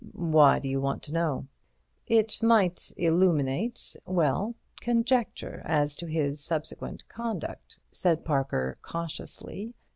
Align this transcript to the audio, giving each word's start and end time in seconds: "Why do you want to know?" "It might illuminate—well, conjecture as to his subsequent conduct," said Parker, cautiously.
"Why 0.13 0.57
do 0.57 0.67
you 0.67 0.81
want 0.81 1.03
to 1.03 1.13
know?" 1.13 1.45
"It 2.07 2.41
might 2.41 2.91
illuminate—well, 2.97 4.55
conjecture 4.79 5.61
as 5.63 5.95
to 5.97 6.07
his 6.07 6.43
subsequent 6.43 7.07
conduct," 7.07 7.77
said 7.91 8.25
Parker, 8.25 8.79
cautiously. 8.81 9.75